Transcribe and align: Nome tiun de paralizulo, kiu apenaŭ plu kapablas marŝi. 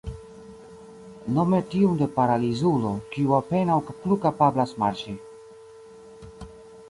Nome 1.35 1.57
tiun 1.73 1.99
de 1.99 2.07
paralizulo, 2.15 2.93
kiu 3.15 3.35
apenaŭ 3.39 3.77
plu 4.05 4.17
kapablas 4.23 4.73
marŝi. 4.85 5.13